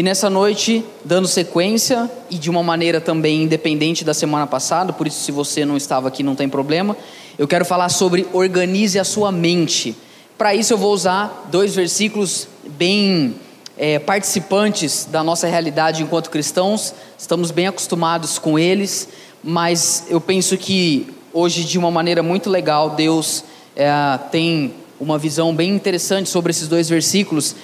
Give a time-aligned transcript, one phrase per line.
[0.00, 5.06] E nessa noite, dando sequência e de uma maneira também independente da semana passada, por
[5.06, 6.96] isso, se você não estava aqui, não tem problema,
[7.38, 9.94] eu quero falar sobre organize a sua mente.
[10.38, 13.34] Para isso, eu vou usar dois versículos bem
[13.76, 19.06] é, participantes da nossa realidade enquanto cristãos, estamos bem acostumados com eles,
[19.44, 23.44] mas eu penso que hoje, de uma maneira muito legal, Deus
[23.76, 23.92] é,
[24.32, 27.54] tem uma visão bem interessante sobre esses dois versículos,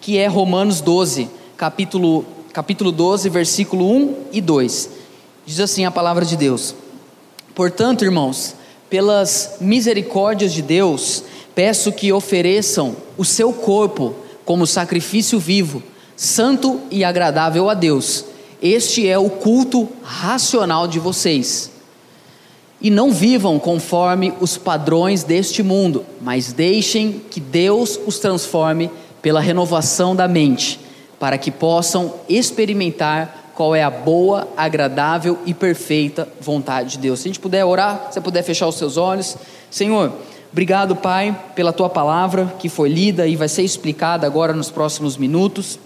[0.00, 2.24] que é Romanos 12 capítulo,
[2.54, 4.88] capítulo 12, versículo 1 e 2.
[5.44, 6.74] Diz assim a palavra de Deus:
[7.54, 8.54] Portanto, irmãos,
[8.88, 11.22] pelas misericórdias de Deus,
[11.54, 15.82] peço que ofereçam o seu corpo como sacrifício vivo,
[16.16, 18.24] santo e agradável a Deus.
[18.62, 21.70] Este é o culto racional de vocês.
[22.80, 28.90] E não vivam conforme os padrões deste mundo, mas deixem que Deus os transforme
[29.20, 30.88] pela renovação da mente
[31.20, 37.20] para que possam experimentar qual é a boa, agradável e perfeita vontade de Deus.
[37.20, 39.36] Se a gente puder orar, se você puder fechar os seus olhos.
[39.70, 40.14] Senhor,
[40.50, 45.18] obrigado, Pai, pela tua palavra que foi lida e vai ser explicada agora nos próximos
[45.18, 45.78] minutos.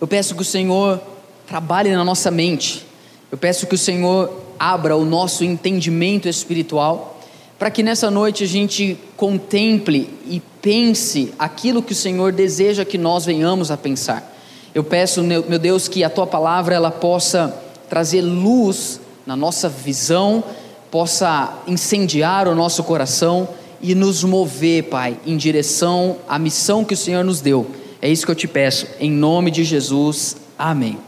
[0.00, 0.98] Eu peço que o Senhor
[1.46, 2.86] trabalhe na nossa mente.
[3.30, 7.19] Eu peço que o Senhor abra o nosso entendimento espiritual
[7.60, 12.96] para que nessa noite a gente contemple e pense aquilo que o Senhor deseja que
[12.96, 14.34] nós venhamos a pensar.
[14.74, 17.54] Eu peço, meu Deus, que a tua palavra ela possa
[17.86, 20.42] trazer luz na nossa visão,
[20.90, 23.46] possa incendiar o nosso coração
[23.82, 27.66] e nos mover, Pai, em direção à missão que o Senhor nos deu.
[28.00, 30.34] É isso que eu te peço, em nome de Jesus.
[30.58, 30.98] Amém.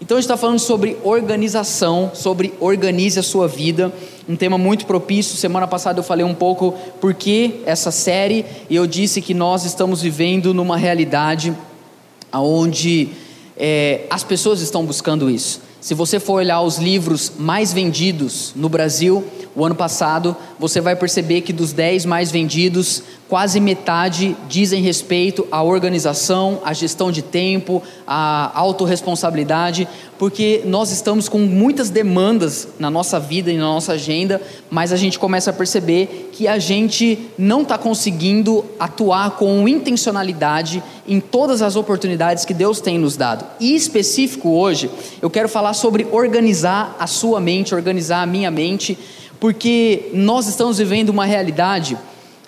[0.00, 3.92] Então a gente está falando sobre organização, sobre organize a sua vida,
[4.30, 5.36] um tema muito propício.
[5.36, 9.64] Semana passada eu falei um pouco por que essa série, e eu disse que nós
[9.64, 11.52] estamos vivendo numa realidade
[12.32, 13.08] onde
[13.56, 15.60] é, as pessoas estão buscando isso.
[15.80, 20.94] Se você for olhar os livros mais vendidos no Brasil, o ano passado, você vai
[20.94, 27.22] perceber que dos 10 mais vendidos, quase metade dizem respeito à organização, à gestão de
[27.22, 33.92] tempo, à autorresponsabilidade, porque nós estamos com muitas demandas na nossa vida e na nossa
[33.92, 39.66] agenda, mas a gente começa a perceber que a gente não está conseguindo atuar com
[39.68, 43.44] intencionalidade em todas as oportunidades que Deus tem nos dado.
[43.58, 44.90] E específico hoje,
[45.22, 48.98] eu quero falar sobre organizar a sua mente, organizar a minha mente
[49.40, 51.96] porque nós estamos vivendo uma realidade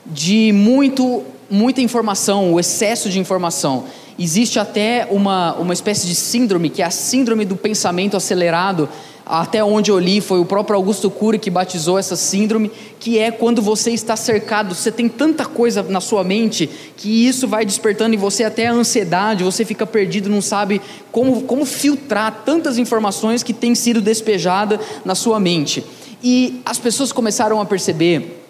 [0.04, 3.84] de muito, muita informação, o excesso de informação.
[4.18, 8.88] Existe até uma, uma espécie de síndrome, que é a síndrome do pensamento acelerado,
[9.24, 12.70] até onde eu li, foi o próprio Augusto Cury que batizou essa síndrome,
[13.00, 17.48] que é quando você está cercado, você tem tanta coisa na sua mente, que isso
[17.48, 22.42] vai despertando em você até a ansiedade, você fica perdido, não sabe como, como filtrar
[22.44, 25.82] tantas informações que têm sido despejadas na sua mente.
[26.22, 28.44] E as pessoas começaram a perceber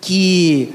[0.00, 0.74] que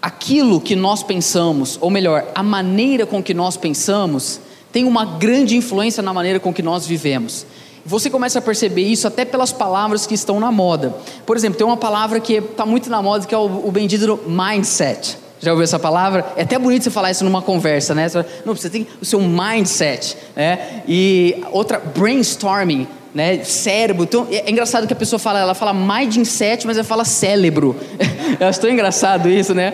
[0.00, 5.56] aquilo que nós pensamos, ou melhor, a maneira com que nós pensamos, tem uma grande
[5.56, 7.46] influência na maneira com que nós vivemos.
[7.84, 10.94] Você começa a perceber isso até pelas palavras que estão na moda.
[11.24, 14.20] Por exemplo, tem uma palavra que está muito na moda que é o, o bendito
[14.26, 15.18] mindset.
[15.40, 16.24] Já ouviu essa palavra?
[16.36, 18.06] É até bonito você falar isso numa conversa, né?
[18.44, 20.82] Não, você tem o seu mindset, né?
[20.86, 23.44] E outra, brainstorming né?
[23.44, 24.04] Cérebro.
[24.04, 27.76] Então, é, engraçado que a pessoa fala, ela fala mindset, mas ela fala cérebro.
[28.40, 29.72] Eu acho tão engraçado isso, né?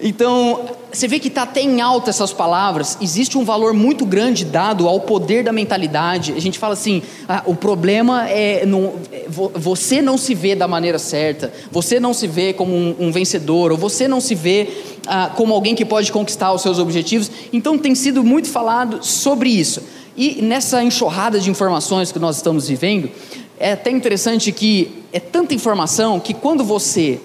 [0.00, 0.60] Então,
[0.92, 2.98] você vê que está até em alta essas palavras.
[3.00, 6.34] Existe um valor muito grande dado ao poder da mentalidade.
[6.36, 10.68] A gente fala assim: ah, o problema é, no, é, você não se vê da
[10.68, 14.68] maneira certa, você não se vê como um, um vencedor, ou você não se vê
[15.06, 17.30] ah, como alguém que pode conquistar os seus objetivos.
[17.52, 19.82] Então, tem sido muito falado sobre isso.
[20.16, 23.10] E nessa enxurrada de informações que nós estamos vivendo,
[23.58, 27.20] é até interessante que é tanta informação que quando você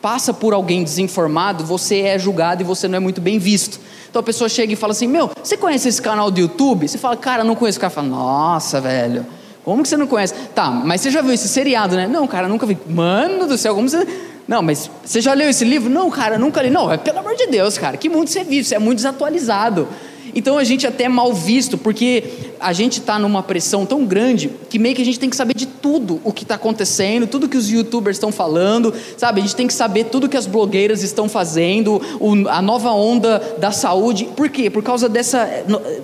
[0.00, 3.80] passa por alguém desinformado, você é julgado e você não é muito bem visto.
[4.08, 6.88] Então a pessoa chega e fala assim: Meu, você conhece esse canal do YouTube?
[6.88, 7.78] Você fala, cara, não conheço.
[7.78, 9.26] O cara fala, nossa, velho,
[9.64, 10.32] como que você não conhece?
[10.54, 12.06] Tá, mas você já viu esse seriado, né?
[12.06, 12.78] Não, cara, nunca vi.
[12.88, 14.06] Mano do céu, como você.
[14.46, 15.90] Não, mas você já leu esse livro?
[15.90, 16.70] Não, cara, nunca li.
[16.70, 18.62] Não, é pelo amor de Deus, cara, que mundo você vive?
[18.62, 19.88] Você é muito desatualizado.
[20.36, 22.22] Então a gente é até mal visto, porque
[22.60, 25.54] a gente está numa pressão tão grande que meio que a gente tem que saber
[25.54, 29.40] de tudo o que está acontecendo, tudo que os youtubers estão falando, sabe?
[29.40, 33.38] A gente tem que saber tudo que as blogueiras estão fazendo, o, a nova onda
[33.58, 34.28] da saúde.
[34.36, 34.68] Por quê?
[34.68, 35.48] Por causa dessa.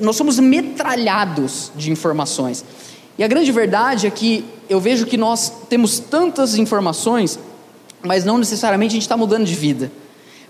[0.01, 2.65] Nós somos metralhados de informações.
[3.19, 7.39] E a grande verdade é que eu vejo que nós temos tantas informações,
[8.03, 9.93] mas não necessariamente a gente está mudando de vida.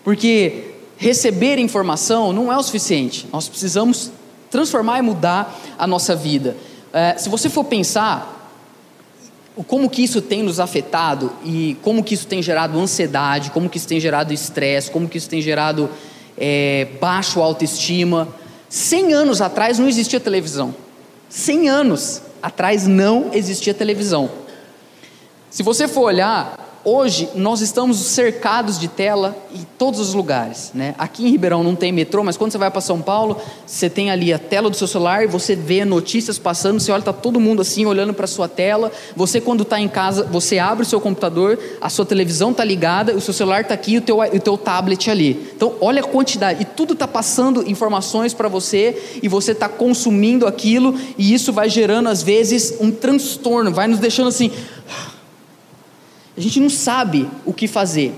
[0.04, 0.71] Porque
[1.02, 3.26] receber informação não é o suficiente.
[3.32, 4.12] Nós precisamos
[4.48, 6.56] transformar e mudar a nossa vida.
[6.92, 8.38] É, se você for pensar
[9.66, 13.78] como que isso tem nos afetado e como que isso tem gerado ansiedade, como que
[13.78, 15.90] isso tem gerado estresse, como que isso tem gerado
[16.38, 18.28] é, baixo autoestima.
[18.68, 20.72] Cem anos atrás não existia televisão.
[21.28, 24.30] Cem anos atrás não existia televisão.
[25.50, 30.70] Se você for olhar, hoje nós estamos cercados de tela em todos os lugares.
[30.74, 30.94] Né?
[30.98, 33.36] Aqui em Ribeirão não tem metrô, mas quando você vai para São Paulo,
[33.66, 37.12] você tem ali a tela do seu celular você vê notícias passando, você olha, está
[37.12, 38.92] todo mundo assim olhando para sua tela.
[39.16, 43.14] Você, quando está em casa, você abre o seu computador, a sua televisão está ligada,
[43.14, 45.50] o seu celular está aqui e o teu, o teu tablet ali.
[45.54, 46.62] Então, olha a quantidade.
[46.62, 51.68] E tudo está passando informações para você e você está consumindo aquilo e isso vai
[51.68, 54.50] gerando, às vezes, um transtorno, vai nos deixando assim
[56.36, 58.14] a gente não sabe o que fazer.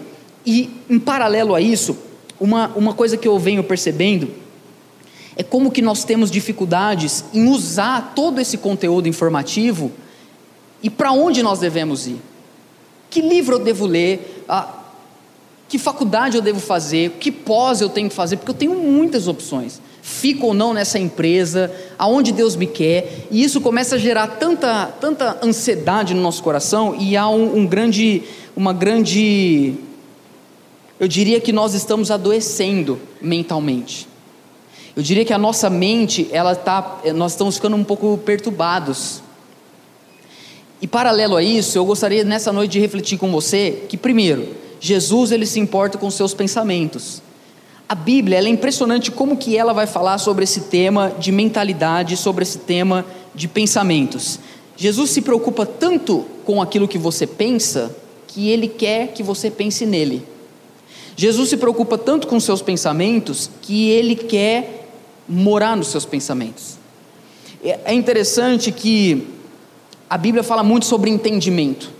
[0.46, 1.96] E, em paralelo a isso,
[2.38, 4.30] uma, uma coisa que eu venho percebendo
[5.36, 9.90] é como que nós temos dificuldades em usar todo esse conteúdo informativo
[10.82, 12.20] e para onde nós devemos ir.
[13.10, 14.44] Que livro eu devo ler?
[14.48, 14.83] Ah,
[15.74, 17.16] que faculdade eu devo fazer?
[17.18, 18.36] Que pós eu tenho que fazer?
[18.36, 23.42] Porque eu tenho muitas opções fico ou não nessa empresa, aonde Deus me quer, e
[23.42, 28.22] isso começa a gerar tanta, tanta ansiedade no nosso coração, e há um, um grande,
[28.54, 29.76] uma grande,
[31.00, 34.06] eu diria que nós estamos adoecendo mentalmente.
[34.94, 39.22] Eu diria que a nossa mente, ela tá, nós estamos ficando um pouco perturbados.
[40.82, 45.32] E paralelo a isso, eu gostaria nessa noite de refletir com você que primeiro, Jesus
[45.32, 47.22] ele se importa com seus pensamentos.
[47.88, 52.42] A Bíblia é impressionante como que ela vai falar sobre esse tema de mentalidade, sobre
[52.42, 53.04] esse tema
[53.34, 54.38] de pensamentos.
[54.76, 57.94] Jesus se preocupa tanto com aquilo que você pensa
[58.26, 60.22] que ele quer que você pense nele.
[61.16, 64.88] Jesus se preocupa tanto com seus pensamentos que ele quer
[65.28, 66.76] morar nos seus pensamentos.
[67.62, 69.26] É, é interessante que
[70.10, 71.90] a Bíblia fala muito sobre entendimento.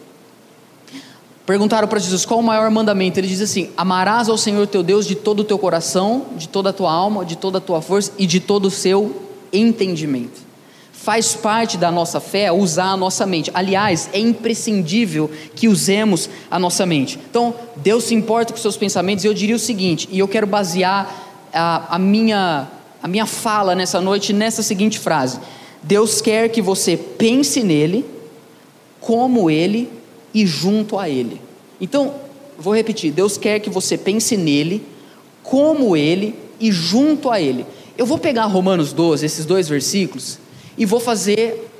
[1.46, 3.20] Perguntaram para Jesus qual o maior mandamento.
[3.20, 6.70] Ele diz assim: Amarás ao Senhor teu Deus de todo o teu coração, de toda
[6.70, 10.42] a tua alma, de toda a tua força e de todo o seu entendimento.
[10.90, 13.50] Faz parte da nossa fé usar a nossa mente.
[13.52, 17.20] Aliás, é imprescindível que usemos a nossa mente.
[17.28, 19.22] Então, Deus se importa com seus pensamentos.
[19.22, 21.14] E eu diria o seguinte, e eu quero basear
[21.52, 22.66] a, a, minha,
[23.02, 25.38] a minha fala nessa noite nessa seguinte frase:
[25.82, 28.02] Deus quer que você pense nele,
[28.98, 30.03] como ele
[30.34, 31.40] e junto a Ele.
[31.80, 32.14] Então,
[32.58, 34.84] vou repetir: Deus quer que você pense nele,
[35.42, 37.64] como Ele e junto a Ele.
[37.96, 40.38] Eu vou pegar Romanos 12, esses dois versículos,
[40.76, 41.70] e vou fazer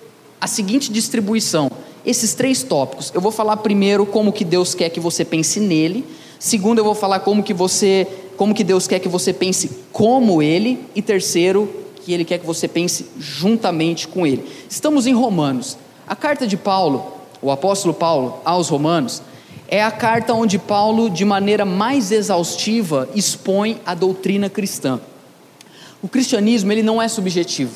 [0.40, 1.70] a seguinte distribuição.
[2.06, 3.10] Esses três tópicos.
[3.14, 6.04] Eu vou falar primeiro como que Deus quer que você pense nele.
[6.38, 8.06] Segundo, eu vou falar como que você,
[8.36, 10.78] como que Deus quer que você pense como Ele.
[10.94, 11.66] E terceiro,
[12.02, 14.44] que Ele quer que você pense juntamente com Ele.
[14.68, 15.78] Estamos em Romanos.
[16.06, 17.13] A carta de Paulo
[17.44, 19.20] o apóstolo Paulo aos Romanos,
[19.68, 24.98] é a carta onde Paulo, de maneira mais exaustiva, expõe a doutrina cristã.
[26.02, 27.72] O cristianismo ele não é subjetivo.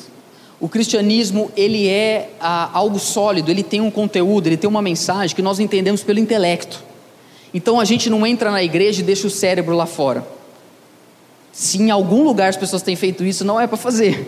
[0.59, 5.35] O cristianismo ele é ah, algo sólido, ele tem um conteúdo, ele tem uma mensagem
[5.35, 6.83] que nós entendemos pelo intelecto.
[7.53, 10.25] Então a gente não entra na igreja e deixa o cérebro lá fora.
[11.51, 14.27] Se em algum lugar as pessoas têm feito isso, não é para fazer.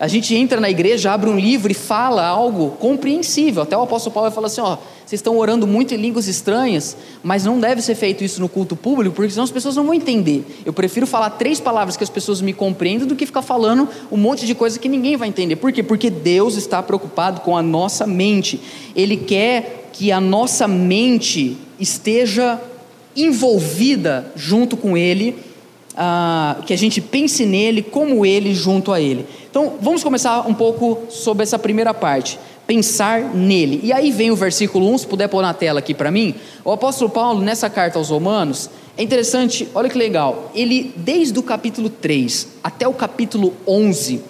[0.00, 3.62] A gente entra na igreja, abre um livro e fala algo compreensível.
[3.62, 6.96] Até o apóstolo Paulo vai falar assim: ó, vocês estão orando muito em línguas estranhas,
[7.22, 9.92] mas não deve ser feito isso no culto público, porque senão as pessoas não vão
[9.92, 10.62] entender.
[10.64, 14.16] Eu prefiro falar três palavras que as pessoas me compreendam do que ficar falando um
[14.16, 15.56] monte de coisa que ninguém vai entender.
[15.56, 15.82] Por quê?
[15.82, 18.58] Porque Deus está preocupado com a nossa mente.
[18.96, 22.58] Ele quer que a nossa mente esteja
[23.14, 25.36] envolvida junto com Ele,
[25.96, 29.26] ah, que a gente pense nele como Ele junto a Ele.
[29.50, 32.38] Então, vamos começar um pouco sobre essa primeira parte.
[32.66, 33.80] Pensar nele.
[33.82, 36.34] E aí vem o versículo 1, se puder pôr na tela aqui para mim.
[36.64, 40.50] O apóstolo Paulo, nessa carta aos Romanos, é interessante, olha que legal.
[40.54, 44.20] Ele, desde o capítulo 3 até o capítulo 11,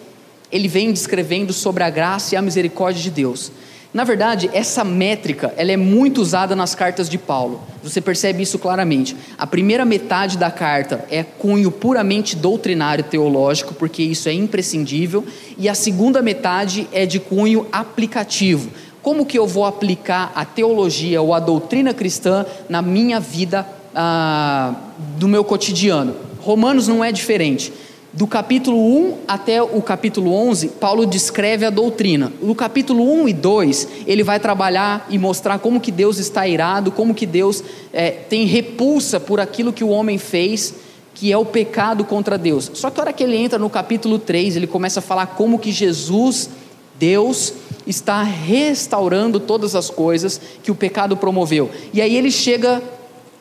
[0.51, 3.53] ele vem descrevendo sobre a graça e a misericórdia de Deus.
[3.93, 7.61] Na verdade, essa métrica ela é muito usada nas cartas de Paulo.
[7.83, 9.17] Você percebe isso claramente.
[9.37, 15.25] A primeira metade da carta é cunho puramente doutrinário teológico, porque isso é imprescindível,
[15.59, 18.71] e a segunda metade é de cunho aplicativo.
[19.03, 24.75] Como que eu vou aplicar a teologia ou a doutrina cristã na minha vida, ah,
[25.19, 26.15] do meu cotidiano?
[26.41, 27.73] Romanos não é diferente.
[28.13, 32.33] Do capítulo 1 até o capítulo 11, Paulo descreve a doutrina.
[32.43, 36.91] No capítulo 1 e 2, ele vai trabalhar e mostrar como que Deus está irado,
[36.91, 37.63] como que Deus
[37.93, 40.75] é, tem repulsa por aquilo que o homem fez,
[41.15, 42.69] que é o pecado contra Deus.
[42.75, 45.57] Só que a hora que ele entra no capítulo 3, ele começa a falar como
[45.57, 46.51] que Jesus,
[46.99, 47.55] Deus,
[47.87, 51.71] está restaurando todas as coisas que o pecado promoveu.
[51.95, 52.83] E aí ele chega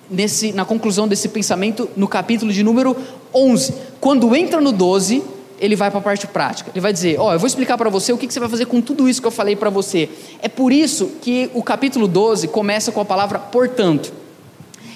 [0.10, 2.96] nesse, na conclusão desse pensamento no capítulo de número
[3.34, 3.74] 11.
[4.00, 5.24] Quando entra no 12,
[5.60, 6.72] ele vai para a parte prática.
[6.74, 8.66] Ele vai dizer: Ó, oh, eu vou explicar para você o que, você vai fazer
[8.66, 10.10] com tudo isso que eu falei para você.
[10.42, 14.14] É por isso que o capítulo 12 começa com a palavra portanto.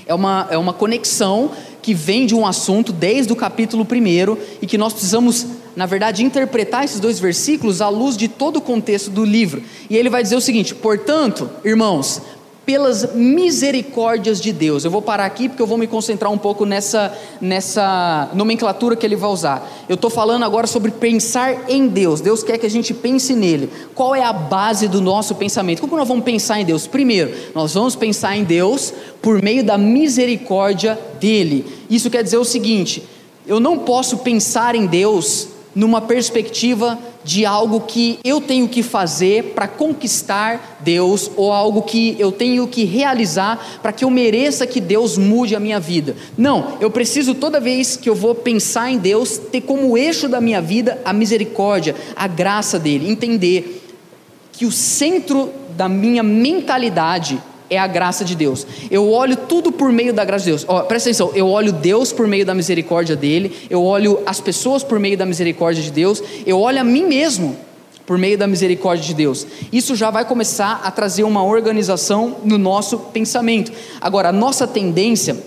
[0.05, 4.67] É uma, é uma conexão que vem de um assunto desde o capítulo 1 e
[4.67, 9.09] que nós precisamos, na verdade, interpretar esses dois versículos à luz de todo o contexto
[9.09, 9.63] do livro.
[9.89, 12.21] E ele vai dizer o seguinte: portanto, irmãos,
[12.65, 14.85] pelas misericórdias de Deus.
[14.85, 19.05] Eu vou parar aqui porque eu vou me concentrar um pouco nessa, nessa nomenclatura que
[19.05, 19.85] ele vai usar.
[19.89, 22.21] Eu estou falando agora sobre pensar em Deus.
[22.21, 23.69] Deus quer que a gente pense nele.
[23.93, 25.81] Qual é a base do nosso pensamento?
[25.81, 26.87] Como nós vamos pensar em Deus?
[26.87, 31.65] Primeiro, nós vamos pensar em Deus por meio da misericórdia dele.
[31.89, 33.03] Isso quer dizer o seguinte:
[33.45, 39.53] eu não posso pensar em Deus numa perspectiva de algo que eu tenho que fazer
[39.55, 44.81] para conquistar Deus ou algo que eu tenho que realizar para que eu mereça que
[44.81, 46.15] Deus mude a minha vida.
[46.37, 50.41] Não, eu preciso toda vez que eu vou pensar em Deus ter como eixo da
[50.41, 53.81] minha vida a misericórdia, a graça dele, entender
[54.51, 57.41] que o centro da minha mentalidade
[57.73, 58.65] é a graça de Deus.
[58.89, 60.65] Eu olho tudo por meio da graça de Deus.
[60.67, 64.83] Ó, presta atenção, eu olho Deus por meio da misericórdia dele, eu olho as pessoas
[64.83, 67.55] por meio da misericórdia de Deus, eu olho a mim mesmo
[68.05, 69.47] por meio da misericórdia de Deus.
[69.71, 73.71] Isso já vai começar a trazer uma organização no nosso pensamento.
[74.01, 75.37] Agora, a nossa tendência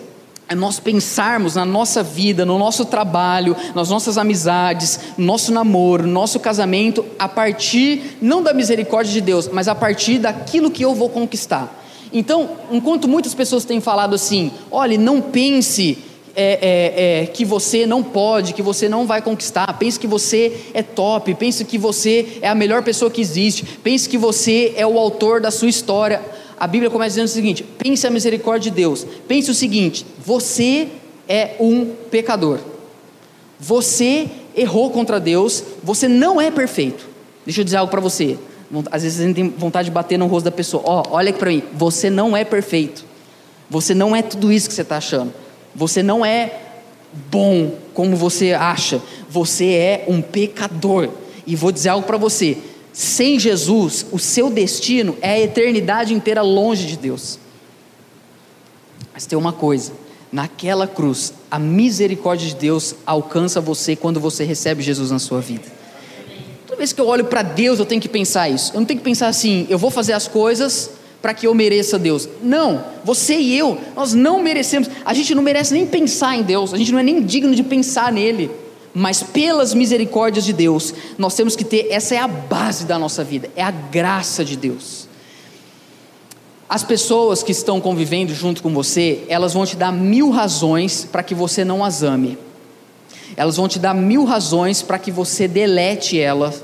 [0.49, 6.06] é nós pensarmos na nossa vida, no nosso trabalho, nas nossas amizades, no nosso namoro,
[6.06, 10.85] no nosso casamento, a partir não da misericórdia de Deus, mas a partir daquilo que
[10.85, 11.86] eu vou conquistar.
[12.12, 15.98] Então, enquanto muitas pessoas têm falado assim, olhe, não pense
[16.34, 20.52] é, é, é, que você não pode, que você não vai conquistar, pense que você
[20.75, 24.86] é top, pense que você é a melhor pessoa que existe, pense que você é
[24.86, 26.20] o autor da sua história.
[26.58, 30.88] A Bíblia começa dizendo o seguinte: pense a misericórdia de Deus, pense o seguinte, você
[31.26, 32.58] é um pecador,
[33.58, 37.08] você errou contra Deus, você não é perfeito.
[37.46, 38.36] Deixa eu dizer algo para você.
[38.90, 40.82] Às vezes a gente tem vontade de bater no rosto da pessoa.
[40.85, 41.62] Ó, oh, olha aqui para mim.
[41.75, 43.04] Você não é perfeito.
[43.70, 45.32] Você não é tudo isso que você está achando.
[45.75, 46.61] Você não é
[47.30, 49.00] bom como você acha.
[49.28, 51.11] Você é um pecador.
[51.46, 52.58] E vou dizer algo para você.
[52.92, 57.38] Sem Jesus, o seu destino é a eternidade inteira longe de Deus.
[59.12, 59.92] Mas tem uma coisa:
[60.32, 65.75] naquela cruz, a misericórdia de Deus alcança você quando você recebe Jesus na sua vida.
[66.76, 68.71] Toda vez que eu olho para Deus, eu tenho que pensar isso.
[68.75, 70.90] Eu não tenho que pensar assim, eu vou fazer as coisas
[71.23, 72.28] para que eu mereça Deus.
[72.42, 74.87] Não, você e eu, nós não merecemos.
[75.02, 77.62] A gente não merece nem pensar em Deus, a gente não é nem digno de
[77.62, 78.50] pensar nele.
[78.92, 83.25] Mas pelas misericórdias de Deus, nós temos que ter, essa é a base da nossa
[83.25, 85.09] vida, é a graça de Deus.
[86.68, 91.23] As pessoas que estão convivendo junto com você, elas vão te dar mil razões para
[91.23, 92.37] que você não as ame.
[93.35, 96.62] Elas vão te dar mil razões para que você delete elas,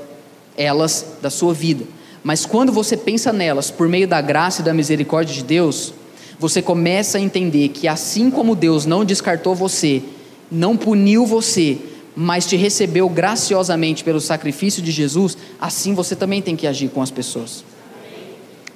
[0.57, 1.85] elas da sua vida.
[2.23, 5.93] Mas quando você pensa nelas por meio da graça e da misericórdia de Deus,
[6.39, 10.01] você começa a entender que assim como Deus não descartou você,
[10.51, 11.77] não puniu você,
[12.15, 17.01] mas te recebeu graciosamente pelo sacrifício de Jesus, assim você também tem que agir com
[17.01, 17.63] as pessoas.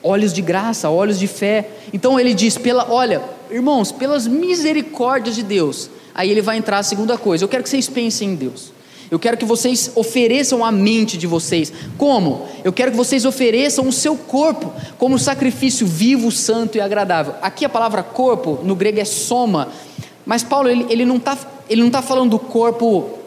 [0.04, 1.70] Olhos de graça, olhos de fé.
[1.94, 6.84] Então ele diz: pela, olha, irmãos, pelas misericórdias de Deus, Aí ele vai entrar a
[6.84, 7.44] segunda coisa.
[7.44, 8.74] Eu quero que vocês pensem em Deus.
[9.10, 11.72] Eu quero que vocês ofereçam a mente de vocês.
[11.98, 12.48] Como?
[12.64, 17.36] Eu quero que vocês ofereçam o seu corpo como sacrifício vivo, santo e agradável.
[17.42, 19.70] Aqui a palavra corpo no grego é soma,
[20.26, 21.38] mas Paulo ele, ele não está
[21.70, 23.18] ele não tá falando do corpo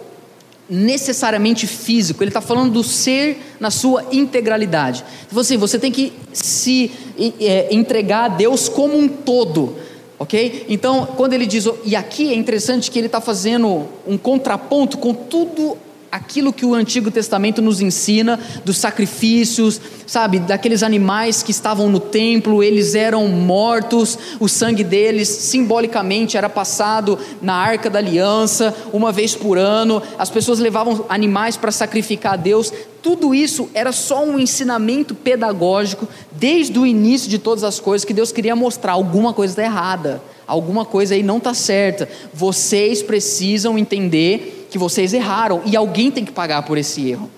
[0.68, 5.04] necessariamente físico, ele está falando do ser na sua integralidade.
[5.26, 6.92] Então, assim, você tem que se
[7.40, 9.76] é, entregar a Deus como um todo
[10.21, 10.67] ok?
[10.69, 15.15] Então, quando ele diz, e aqui é interessante que ele está fazendo um contraponto com
[15.15, 15.79] tudo
[16.11, 22.00] aquilo que o Antigo Testamento nos ensina, dos sacrifícios, sabe, daqueles animais que estavam no
[22.00, 29.12] templo, eles eram mortos, o sangue deles simbolicamente era passado na arca da aliança, uma
[29.12, 34.25] vez por ano, as pessoas levavam animais para sacrificar a Deus, tudo isso era só
[34.25, 39.33] um ensinamento pedagógico, desde o início de todas as coisas, que Deus queria mostrar: alguma
[39.33, 45.61] coisa está errada, alguma coisa aí não está certa, vocês precisam entender que vocês erraram
[45.67, 47.31] e alguém tem que pagar por esse erro.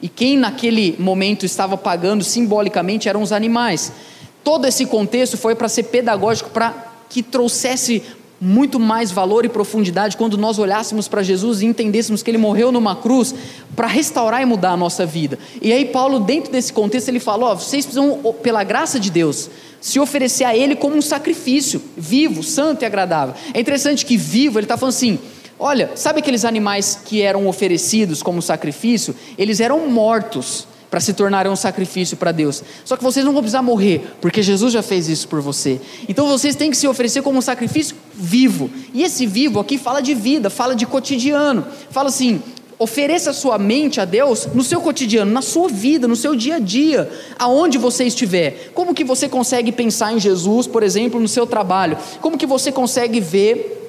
[0.00, 3.92] E quem naquele momento estava pagando simbolicamente eram os animais.
[4.44, 8.02] Todo esse contexto foi para ser pedagógico, para que trouxesse
[8.38, 12.70] muito mais valor e profundidade quando nós olhássemos para Jesus e entendêssemos que ele morreu
[12.70, 13.34] numa cruz
[13.74, 15.38] para restaurar e mudar a nossa vida.
[15.62, 19.48] E aí Paulo, dentro desse contexto, ele fala: ó, vocês precisam, pela graça de Deus,
[19.80, 23.34] se oferecer a Ele como um sacrifício vivo, santo e agradável.
[23.54, 25.18] É interessante que vivo, ele está falando assim:
[25.58, 29.14] olha, sabe aqueles animais que eram oferecidos como sacrifício?
[29.38, 32.62] Eles eram mortos para se tornarem um sacrifício para Deus.
[32.84, 35.80] Só que vocês não vão precisar morrer, porque Jesus já fez isso por você.
[36.08, 38.70] Então vocês têm que se oferecer como um sacrifício vivo.
[38.94, 41.66] E esse vivo aqui fala de vida, fala de cotidiano.
[41.90, 42.40] Fala assim:
[42.78, 46.58] ofereça sua mente a Deus no seu cotidiano, na sua vida, no seu dia a
[46.58, 48.70] dia, aonde você estiver.
[48.74, 51.98] Como que você consegue pensar em Jesus, por exemplo, no seu trabalho?
[52.20, 53.85] Como que você consegue ver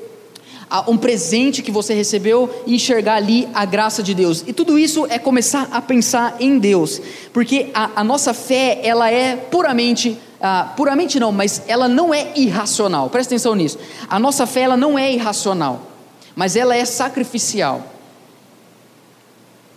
[0.87, 4.43] um presente que você recebeu e enxergar ali a graça de Deus.
[4.45, 9.09] E tudo isso é começar a pensar em Deus, porque a, a nossa fé ela
[9.09, 13.09] é puramente ah, puramente não, mas ela não é irracional.
[13.09, 13.79] Presta atenção nisso.
[14.07, 15.87] A nossa fé ela não é irracional,
[16.35, 17.93] mas ela é sacrificial.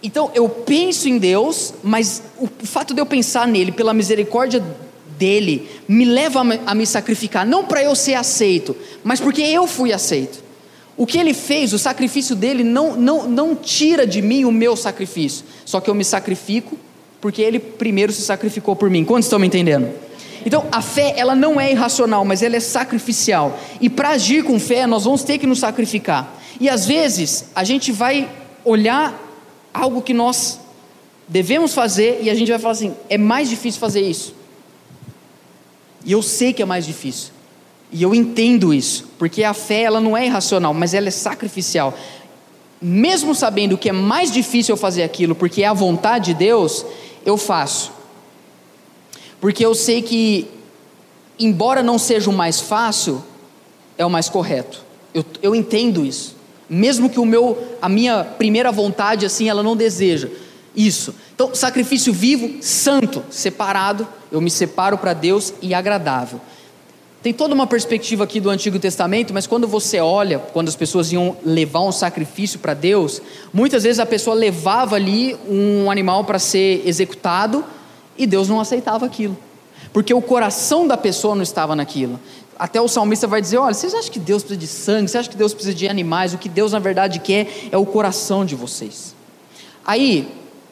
[0.02, 4.62] Então eu penso em Deus, mas o fato de eu pensar nele pela misericórdia
[5.18, 9.92] dele me leva a me sacrificar, não para eu ser aceito, mas porque eu fui
[9.92, 10.49] aceito.
[10.96, 14.76] O que ele fez, o sacrifício dele, não, não, não tira de mim o meu
[14.76, 15.44] sacrifício.
[15.64, 16.76] Só que eu me sacrifico
[17.20, 19.04] porque ele primeiro se sacrificou por mim.
[19.04, 19.92] Quantos estão me entendendo?
[20.44, 23.58] Então, a fé, ela não é irracional, mas ela é sacrificial.
[23.80, 26.34] E para agir com fé, nós vamos ter que nos sacrificar.
[26.58, 28.28] E às vezes, a gente vai
[28.64, 29.18] olhar
[29.72, 30.58] algo que nós
[31.28, 34.34] devemos fazer e a gente vai falar assim: é mais difícil fazer isso.
[36.04, 37.32] E eu sei que é mais difícil.
[37.92, 41.96] E eu entendo isso, porque a fé ela não é irracional, mas ela é sacrificial.
[42.80, 46.84] Mesmo sabendo que é mais difícil eu fazer aquilo, porque é a vontade de Deus,
[47.26, 47.92] eu faço.
[49.40, 50.48] Porque eu sei que,
[51.38, 53.24] embora não seja o mais fácil,
[53.98, 54.84] é o mais correto.
[55.12, 56.36] Eu, eu entendo isso.
[56.68, 60.28] Mesmo que o meu, a minha primeira vontade assim, ela não deseja
[60.74, 61.14] isso.
[61.34, 66.40] Então, sacrifício vivo, santo, separado, eu me separo para Deus e agradável.
[67.22, 71.12] Tem toda uma perspectiva aqui do Antigo Testamento, mas quando você olha, quando as pessoas
[71.12, 73.20] iam levar um sacrifício para Deus,
[73.52, 77.62] muitas vezes a pessoa levava ali um animal para ser executado
[78.16, 79.36] e Deus não aceitava aquilo,
[79.92, 82.18] porque o coração da pessoa não estava naquilo.
[82.58, 85.10] Até o salmista vai dizer: Olha, vocês acham que Deus precisa de sangue?
[85.10, 86.32] Vocês acham que Deus precisa de animais?
[86.32, 89.14] O que Deus na verdade quer é o coração de vocês.
[89.84, 90.26] Aí,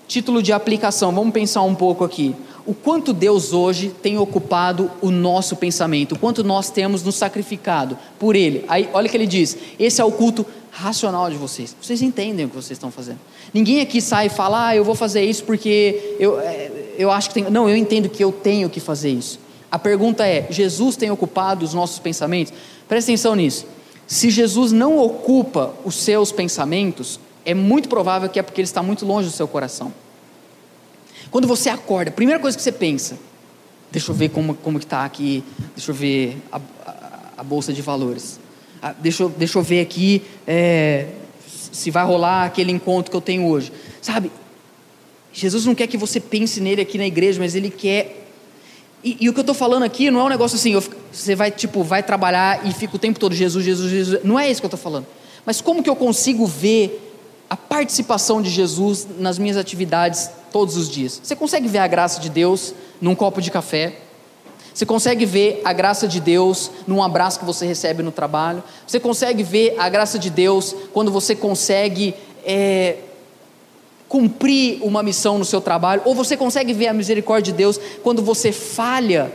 [0.07, 2.35] título de aplicação, vamos pensar um pouco aqui
[2.69, 7.97] o quanto Deus hoje tem ocupado o nosso pensamento, o quanto nós temos nos sacrificado
[8.19, 8.63] por Ele.
[8.69, 11.75] Aí, olha o que ele diz: esse é o culto racional de vocês.
[11.81, 13.21] Vocês entendem o que vocês estão fazendo.
[13.55, 17.29] Ninguém aqui sai e fala, ah, eu vou fazer isso porque eu, é, eu acho
[17.31, 17.51] que tem.
[17.51, 19.41] Não, eu entendo que eu tenho que fazer isso.
[19.73, 22.53] A pergunta é: Jesus tem ocupado os nossos pensamentos?
[22.87, 23.65] Presta atenção nisso.
[24.07, 28.83] Se Jesus não ocupa os seus pensamentos, é muito provável que é porque ele está
[28.83, 29.91] muito longe do seu coração.
[31.31, 33.19] Quando você acorda, a primeira coisa que você pensa,
[33.91, 37.83] deixa eu ver como, como está aqui, deixa eu ver a, a, a bolsa de
[37.83, 38.41] valores,
[38.81, 41.09] ah, deixa, eu, deixa eu ver aqui é,
[41.73, 44.31] se vai rolar aquele encontro que eu tenho hoje, sabe?
[45.33, 48.29] Jesus não quer que você pense nele aqui na igreja, mas ele quer
[49.03, 51.37] e, e, o que eu estou falando aqui não é um negócio assim, eu, você
[51.37, 54.25] vai tipo, vai trabalhar e fica o tempo todo Jesus, Jesus, Jesus.
[54.25, 55.07] Não é isso que eu estou falando.
[55.47, 57.05] Mas como que eu consigo ver
[57.49, 61.21] a participação de Jesus nas minhas atividades todos os dias.
[61.23, 63.97] Você consegue ver a graça de Deus num copo de café?
[64.79, 68.63] Você consegue ver a graça de Deus num abraço que você recebe no trabalho?
[68.87, 72.99] Você consegue ver a graça de Deus quando você consegue é,
[74.09, 76.03] cumprir uma missão no seu trabalho?
[76.05, 79.33] Ou você consegue ver a misericórdia de Deus quando você falha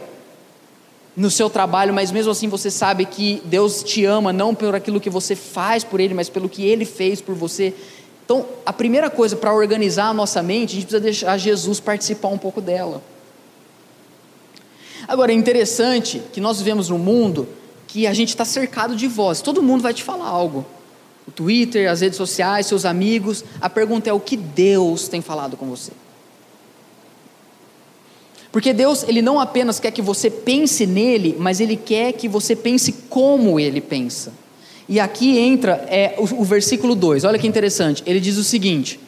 [1.15, 4.99] no seu trabalho, mas mesmo assim você sabe que Deus te ama não por aquilo
[4.99, 7.73] que você faz por Ele, mas pelo que Ele fez por você?
[8.25, 12.29] Então, a primeira coisa para organizar a nossa mente, a gente precisa deixar Jesus participar
[12.29, 13.01] um pouco dela.
[15.07, 17.47] Agora, é interessante que nós vivemos num mundo
[17.87, 20.65] que a gente está cercado de vozes, todo mundo vai te falar algo.
[21.27, 23.43] O Twitter, as redes sociais, seus amigos.
[23.61, 25.91] A pergunta é o que Deus tem falado com você.
[28.51, 32.55] Porque Deus, Ele não apenas quer que você pense nele, mas Ele quer que você
[32.55, 34.33] pense como Ele pensa.
[34.87, 38.03] E aqui entra é, o, o versículo 2, olha que interessante.
[38.05, 38.99] Ele diz o seguinte: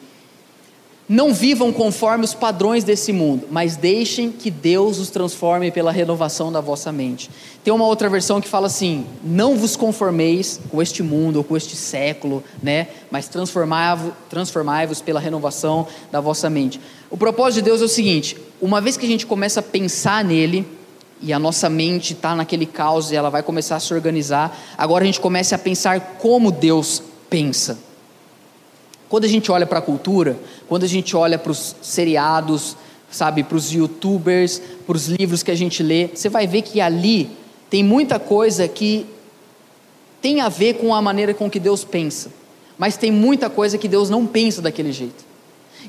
[1.08, 6.50] Não vivam conforme os padrões desse mundo, mas deixem que Deus os transforme pela renovação
[6.50, 7.30] da vossa mente.
[7.62, 11.56] Tem uma outra versão que fala assim: Não vos conformeis com este mundo ou com
[11.56, 12.88] este século, né?
[13.10, 16.80] Mas transformai-vos transformai pela renovação da vossa mente.
[17.10, 20.24] O propósito de Deus é o seguinte: uma vez que a gente começa a pensar
[20.24, 20.66] nele,
[21.20, 24.56] e a nossa mente está naquele caos e ela vai começar a se organizar.
[24.76, 27.78] Agora a gente começa a pensar como Deus pensa.
[29.08, 30.36] Quando a gente olha para a cultura,
[30.68, 32.76] quando a gente olha para os seriados,
[33.10, 36.80] sabe, para os youtubers, para os livros que a gente lê, você vai ver que
[36.80, 37.30] ali
[37.70, 39.06] tem muita coisa que
[40.20, 42.30] tem a ver com a maneira com que Deus pensa,
[42.76, 45.24] mas tem muita coisa que Deus não pensa daquele jeito.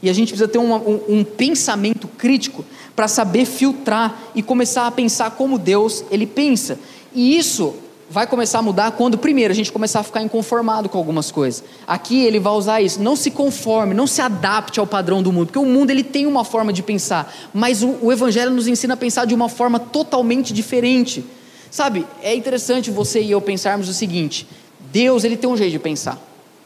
[0.01, 2.63] E a gente precisa ter um, um, um pensamento crítico
[2.95, 6.79] para saber filtrar e começar a pensar como Deus ele pensa.
[7.13, 7.75] E isso
[8.09, 11.63] vai começar a mudar quando, primeiro, a gente começar a ficar inconformado com algumas coisas.
[11.85, 13.01] Aqui ele vai usar isso.
[13.01, 16.25] Não se conforme, não se adapte ao padrão do mundo, porque o mundo ele tem
[16.25, 19.79] uma forma de pensar, mas o, o Evangelho nos ensina a pensar de uma forma
[19.79, 21.23] totalmente diferente.
[21.69, 24.47] Sabe, é interessante você e eu pensarmos o seguinte:
[24.91, 26.17] Deus ele tem um jeito de pensar,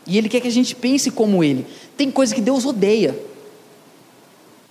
[0.06, 1.66] e Ele quer que a gente pense como Ele.
[1.96, 3.18] Tem coisa que Deus odeia,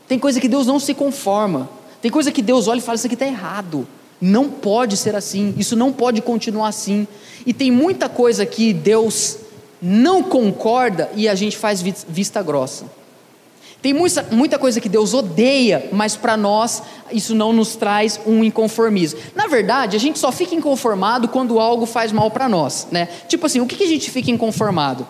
[0.08, 1.68] tem coisa que Deus não se conforma,
[2.02, 3.86] tem coisa que Deus olha e fala: Isso aqui está errado.
[4.20, 7.08] Não pode ser assim, isso não pode continuar assim.
[7.46, 9.38] E tem muita coisa que Deus
[9.80, 12.84] não concorda e a gente faz vista grossa.
[13.80, 18.44] Tem muita, muita coisa que Deus odeia, mas para nós isso não nos traz um
[18.44, 19.18] inconformismo.
[19.34, 23.08] Na verdade, a gente só fica inconformado quando algo faz mal para nós, né?
[23.26, 25.06] Tipo assim, o que, que a gente fica inconformado?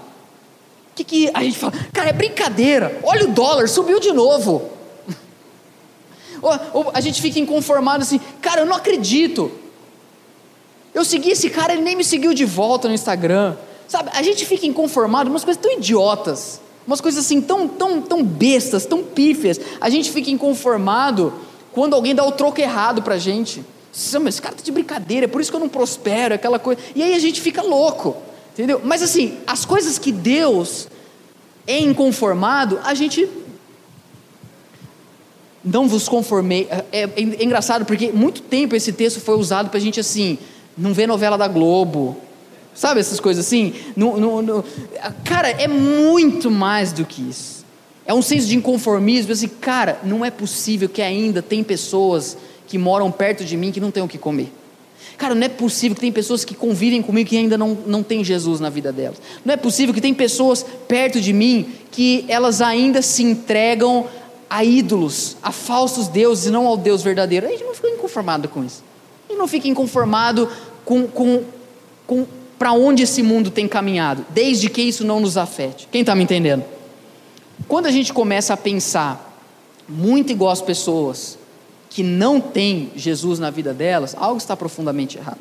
[1.01, 1.73] Que, que a gente fala?
[1.93, 2.99] Cara, é brincadeira.
[3.03, 4.71] Olha o dólar, subiu de novo.
[6.43, 9.51] Ou, ou a gente fica inconformado assim, cara, eu não acredito.
[10.95, 13.57] Eu segui esse cara, ele nem me seguiu de volta no Instagram.
[13.87, 18.25] Sabe, a gente fica inconformado umas coisas tão idiotas, umas coisas assim tão, tão, tão
[18.25, 19.61] bestas, tão pífias.
[19.81, 21.33] A gente fica inconformado
[21.73, 23.63] quando alguém dá o troco errado pra gente.
[23.93, 26.81] Esse cara tá de brincadeira, é por isso que eu não prospero, aquela coisa.
[26.95, 28.17] E aí a gente fica louco,
[28.53, 28.81] entendeu?
[28.85, 30.89] Mas assim, as coisas que Deus
[31.67, 33.29] é inconformado, a gente
[35.65, 36.67] não vos conformei.
[36.71, 40.39] É, é, é, engraçado porque muito tempo esse texto foi usado para a gente assim,
[40.77, 42.17] não ver novela da Globo,
[42.75, 43.75] sabe essas coisas assim?
[43.95, 44.65] No, no, no,
[45.25, 47.61] cara, é muito mais do que isso.
[48.07, 52.37] É um senso de inconformismo, assim, cara, não é possível que ainda tem pessoas
[52.67, 54.53] que moram perto de mim que não têm o que comer.
[55.17, 58.25] Cara, não é possível que tem pessoas que convivem comigo que ainda não, não tem
[58.25, 59.21] Jesus na vida delas.
[59.45, 64.07] Não é possível que tem pessoas perto de mim que elas ainda se entregam
[64.49, 67.47] a ídolos, a falsos deuses e não ao Deus verdadeiro.
[67.47, 68.83] A gente não fica inconformado com isso.
[69.29, 70.49] A gente não fica inconformado
[70.85, 71.45] com, com,
[72.07, 72.27] com
[72.59, 75.89] para onde esse mundo tem caminhado, desde que isso não nos afete.
[75.91, 76.63] Quem está me entendendo?
[77.67, 79.31] Quando a gente começa a pensar
[79.89, 81.39] muito igual as pessoas
[81.91, 85.41] que não têm Jesus na vida delas, algo está profundamente errado.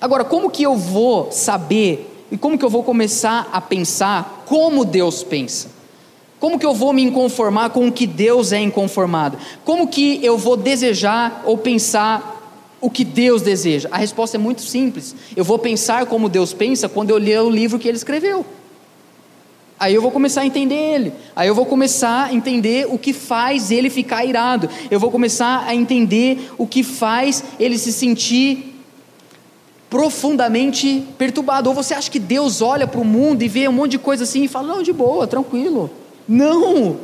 [0.00, 4.84] Agora, como que eu vou saber e como que eu vou começar a pensar como
[4.84, 5.70] Deus pensa?
[6.38, 9.38] Como que eu vou me inconformar com o que Deus é inconformado?
[9.64, 12.36] Como que eu vou desejar ou pensar
[12.80, 13.88] o que Deus deseja?
[13.90, 15.16] A resposta é muito simples.
[15.36, 18.44] Eu vou pensar como Deus pensa quando eu ler o livro que ele escreveu.
[19.78, 21.12] Aí eu vou começar a entender ele.
[21.36, 24.68] Aí eu vou começar a entender o que faz ele ficar irado.
[24.90, 28.74] Eu vou começar a entender o que faz ele se sentir
[29.88, 31.68] profundamente perturbado.
[31.68, 34.24] Ou você acha que Deus olha para o mundo e vê um monte de coisa
[34.24, 35.90] assim e fala: não, de boa, tranquilo.
[36.26, 36.96] Não,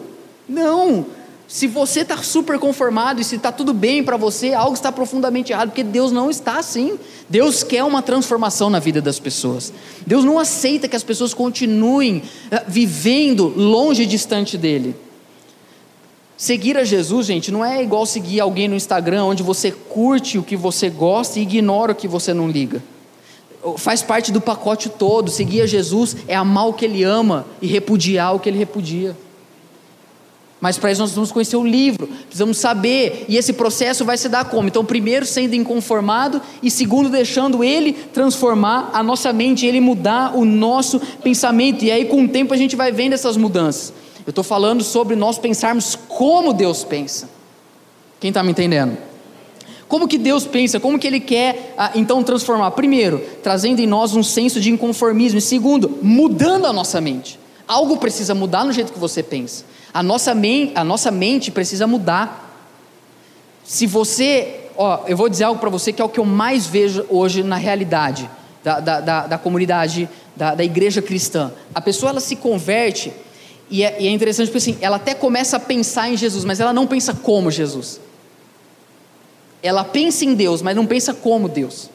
[0.48, 1.06] não.
[1.46, 5.52] Se você está super conformado e se está tudo bem para você, algo está profundamente
[5.52, 6.98] errado, porque Deus não está assim.
[7.28, 9.72] Deus quer uma transformação na vida das pessoas.
[10.06, 14.96] Deus não aceita que as pessoas continuem eh, vivendo longe e distante dele.
[16.36, 20.42] Seguir a Jesus, gente, não é igual seguir alguém no Instagram onde você curte o
[20.42, 22.82] que você gosta e ignora o que você não liga.
[23.76, 25.30] Faz parte do pacote todo.
[25.30, 29.16] Seguir a Jesus é amar o que ele ama e repudiar o que ele repudia.
[30.64, 34.30] Mas para isso nós precisamos conhecer o livro, precisamos saber, e esse processo vai se
[34.30, 34.66] dar como?
[34.66, 40.42] Então, primeiro, sendo inconformado, e segundo, deixando ele transformar a nossa mente, ele mudar o
[40.42, 43.92] nosso pensamento, e aí com o tempo a gente vai vendo essas mudanças.
[44.26, 47.28] Eu estou falando sobre nós pensarmos como Deus pensa.
[48.18, 48.96] Quem está me entendendo?
[49.86, 50.80] Como que Deus pensa?
[50.80, 52.70] Como que Ele quer ah, então transformar?
[52.70, 55.38] Primeiro, trazendo em nós um senso de inconformismo.
[55.38, 57.38] E segundo, mudando a nossa mente.
[57.68, 59.73] Algo precisa mudar no jeito que você pensa.
[59.94, 62.40] A nossa, men a nossa mente precisa mudar.
[63.62, 66.66] Se você, ó, eu vou dizer algo para você que é o que eu mais
[66.66, 68.28] vejo hoje na realidade
[68.64, 71.52] da, da, da, da comunidade, da, da igreja cristã.
[71.72, 73.12] A pessoa ela se converte
[73.70, 76.58] e é, e é interessante porque assim, ela até começa a pensar em Jesus, mas
[76.58, 78.00] ela não pensa como Jesus.
[79.62, 81.88] Ela pensa em Deus, mas não pensa como Deus.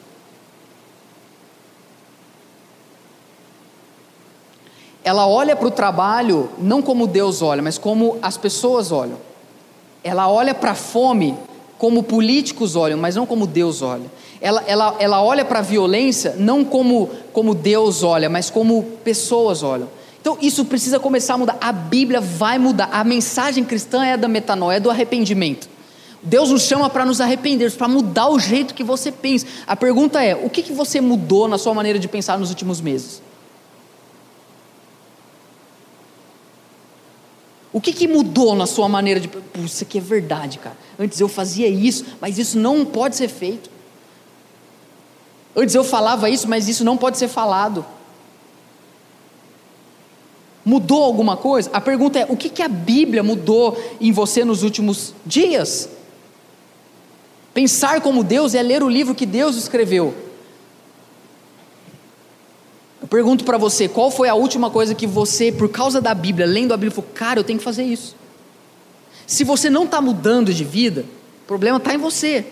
[5.10, 9.16] Ela olha para o trabalho não como Deus olha, mas como as pessoas olham.
[10.04, 11.36] Ela olha para a fome
[11.76, 14.04] como políticos olham, mas não como Deus olha.
[14.40, 19.64] Ela, ela, ela olha para a violência não como, como Deus olha, mas como pessoas
[19.64, 19.88] olham.
[20.20, 21.58] Então isso precisa começar a mudar.
[21.60, 22.88] A Bíblia vai mudar.
[22.92, 25.68] A mensagem cristã é da metanoia, é do arrependimento.
[26.22, 29.44] Deus nos chama para nos arrepender, para mudar o jeito que você pensa.
[29.66, 32.80] A pergunta é: o que, que você mudou na sua maneira de pensar nos últimos
[32.80, 33.20] meses?
[37.72, 39.28] O que, que mudou na sua maneira de.
[39.28, 40.76] Pô, isso aqui é verdade, cara.
[40.98, 43.70] Antes eu fazia isso, mas isso não pode ser feito.
[45.54, 47.84] Antes eu falava isso, mas isso não pode ser falado.
[50.64, 51.70] Mudou alguma coisa?
[51.72, 55.88] A pergunta é: o que, que a Bíblia mudou em você nos últimos dias?
[57.54, 60.29] Pensar como Deus é ler o livro que Deus escreveu.
[63.10, 66.72] Pergunto para você, qual foi a última coisa que você, por causa da Bíblia, lendo
[66.72, 68.14] a Bíblia, falou, cara, eu tenho que fazer isso.
[69.26, 71.04] Se você não está mudando de vida,
[71.42, 72.46] o problema está em você.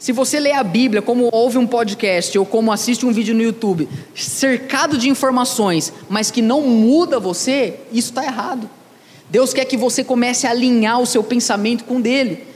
[0.00, 3.42] Se você lê a Bíblia como ouve um podcast ou como assiste um vídeo no
[3.42, 8.68] YouTube, cercado de informações, mas que não muda você, isso está errado.
[9.28, 12.49] Deus quer que você comece a alinhar o seu pensamento com dele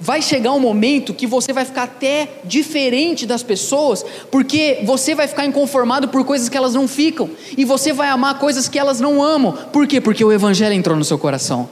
[0.00, 5.26] vai chegar um momento que você vai ficar até diferente das pessoas, porque você vai
[5.26, 9.00] ficar inconformado por coisas que elas não ficam, e você vai amar coisas que elas
[9.00, 9.52] não amam.
[9.72, 10.00] Por quê?
[10.00, 11.68] Porque o Evangelho entrou no seu coração.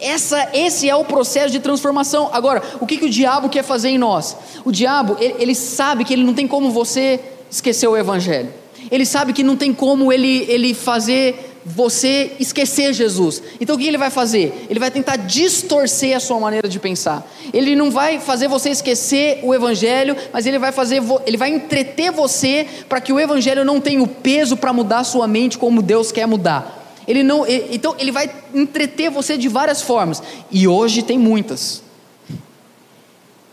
[0.00, 2.28] Essa, esse é o processo de transformação.
[2.32, 4.36] Agora, o que, que o diabo quer fazer em nós?
[4.64, 8.52] O diabo, ele, ele sabe que ele não tem como você esquecer o Evangelho.
[8.90, 13.42] Ele sabe que não tem como ele, ele fazer você esquecer Jesus.
[13.60, 14.66] Então o que ele vai fazer?
[14.68, 17.26] Ele vai tentar distorcer a sua maneira de pensar.
[17.52, 22.10] Ele não vai fazer você esquecer o evangelho, mas ele vai fazer ele vai entreter
[22.10, 25.80] você para que o evangelho não tenha o peso para mudar a sua mente como
[25.80, 26.82] Deus quer mudar.
[27.06, 30.22] Ele não, então ele vai entreter você de várias formas.
[30.50, 31.82] E hoje tem muitas.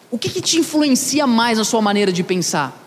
[0.10, 2.78] O que, que te influencia mais na sua maneira de pensar?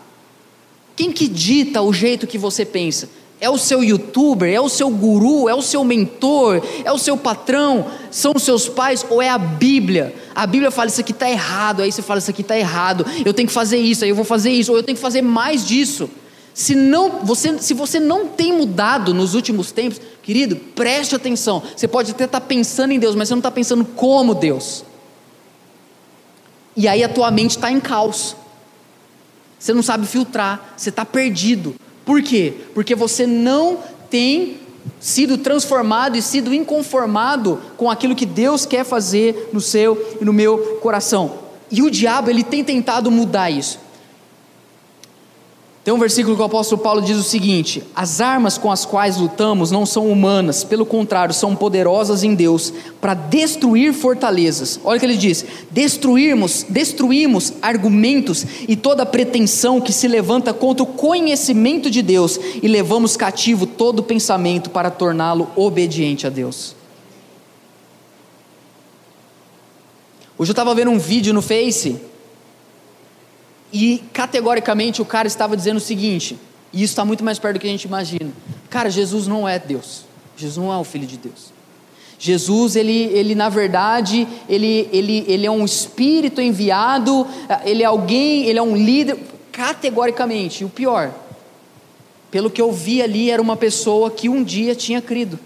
[0.95, 3.09] Quem que dita o jeito que você pensa?
[3.39, 7.17] É o seu youtuber, é o seu guru, é o seu mentor, é o seu
[7.17, 10.15] patrão, são os seus pais ou é a Bíblia?
[10.33, 13.33] A Bíblia fala isso aqui está errado, aí você fala isso aqui está errado, eu
[13.33, 15.67] tenho que fazer isso, aí eu vou fazer isso, ou eu tenho que fazer mais
[15.67, 16.09] disso.
[16.53, 21.61] Se, não, você, se você não tem mudado nos últimos tempos, querido, preste atenção.
[21.75, 24.85] Você pode até estar tá pensando em Deus, mas você não está pensando como Deus.
[26.77, 28.37] E aí a tua mente está em caos.
[29.59, 31.75] Você não sabe filtrar, você está perdido.
[32.05, 32.53] Por quê?
[32.73, 34.57] Porque você não tem
[34.99, 40.31] sido transformado e sido inconformado com aquilo que Deus quer fazer no seu e no
[40.31, 41.39] meu coração.
[41.71, 43.79] E o diabo, ele tem tentado mudar isso.
[45.85, 49.17] Tem um versículo que o apóstolo Paulo diz o seguinte: As armas com as quais
[49.17, 54.79] lutamos não são humanas, pelo contrário, são poderosas em Deus para destruir fortalezas.
[54.83, 60.81] Olha o que ele diz: destruirmos, destruímos argumentos e toda pretensão que se levanta contra
[60.81, 66.75] o conhecimento de Deus e levamos cativo todo pensamento para torná-lo obediente a Deus.
[70.35, 72.14] Hoje eu estava vendo um vídeo no Face
[73.71, 76.37] e categoricamente o cara estava dizendo o seguinte,
[76.71, 78.31] e isso está muito mais perto do que a gente imagina.
[78.69, 80.05] Cara, Jesus não é Deus.
[80.35, 81.53] Jesus não é o Filho de Deus.
[82.19, 87.27] Jesus, ele, ele na verdade, ele, ele, ele é um espírito enviado,
[87.63, 89.17] ele é alguém, ele é um líder,
[89.51, 90.63] categoricamente.
[90.63, 91.13] E o pior,
[92.31, 95.39] pelo que eu vi ali, era uma pessoa que um dia tinha crido.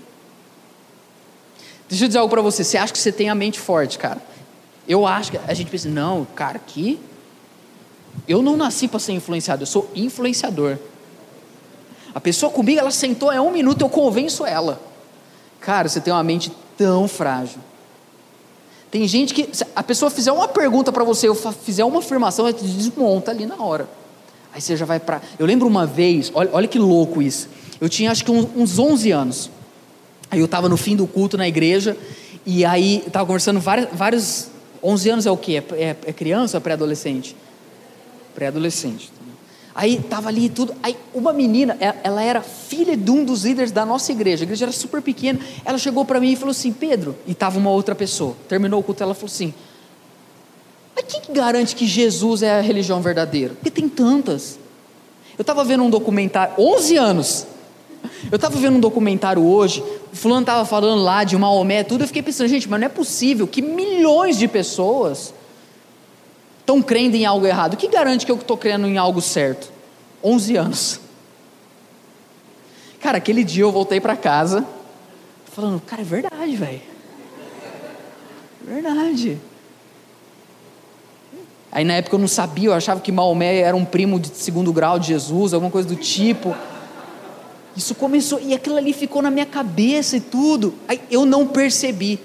[1.88, 4.22] Deixa eu dizer algo para você, você acha que você tem a mente forte, cara?
[4.88, 7.00] Eu acho que a gente pensa, não, cara, aqui
[8.28, 10.78] eu não nasci para ser influenciado, eu sou influenciador.
[12.14, 14.82] A pessoa comigo, ela sentou, é um minuto, eu convenço ela.
[15.60, 17.60] Cara, você tem uma mente tão frágil.
[18.92, 22.48] Tem gente que, se a pessoa fizer uma pergunta para você, eu fizer uma afirmação,
[22.48, 23.88] ela te desmonta ali na hora.
[24.52, 25.22] Aí você já vai para.
[25.38, 27.48] Eu lembro uma vez, olha, olha que louco isso.
[27.80, 29.52] Eu tinha acho que uns, uns 11 anos.
[30.32, 31.96] Aí eu estava no fim do culto na igreja,
[32.46, 34.48] e aí estava conversando vários, vários.
[34.82, 35.62] 11 anos é o quê?
[35.74, 37.36] É, é, é criança ou é pré-adolescente?
[38.34, 39.12] Pré-adolescente.
[39.80, 40.76] Aí estava ali tudo.
[40.84, 44.44] Aí uma menina, ela era filha de um dos líderes da nossa igreja.
[44.44, 45.40] A igreja era super pequena.
[45.64, 48.36] Ela chegou para mim e falou assim: Pedro, e estava uma outra pessoa.
[48.48, 49.54] Terminou o culto, ela falou assim:
[50.96, 53.54] Mas quem que garante que Jesus é a religião verdadeira?
[53.54, 54.60] Porque tem tantas.
[55.38, 57.48] Eu estava vendo um documentário, 11 anos.
[58.30, 62.04] Eu estava vendo um documentário hoje, o fulano estava falando lá de Maomé, tudo.
[62.04, 65.34] Eu fiquei pensando, gente, mas não é possível que milhões de pessoas
[66.70, 67.74] estão crendo em algo errado.
[67.74, 69.72] O que garante que eu estou crendo em algo certo?
[70.24, 71.00] 11 anos.
[73.00, 74.64] Cara, aquele dia eu voltei para casa,
[75.52, 76.82] falando, cara, é verdade, velho.
[78.62, 79.40] Verdade.
[81.72, 84.72] Aí na época eu não sabia, eu achava que Maomé era um primo de segundo
[84.72, 86.56] grau de Jesus, alguma coisa do tipo.
[87.76, 90.76] Isso começou, e aquilo ali ficou na minha cabeça e tudo.
[90.88, 92.20] Aí eu não percebi.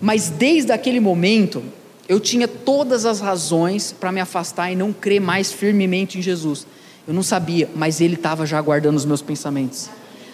[0.00, 1.62] Mas desde aquele momento,
[2.10, 6.66] eu tinha todas as razões para me afastar e não crer mais firmemente em Jesus.
[7.06, 9.88] Eu não sabia, mas Ele estava já guardando os meus pensamentos.